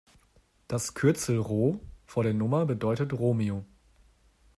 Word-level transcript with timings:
Das 0.67 0.95
Kürzel 0.95 1.37
Ro 1.37 1.79
vor 2.07 2.23
der 2.23 2.33
Nummer 2.33 2.65
bedeutet 2.65 3.13
Romeo. 3.13 3.63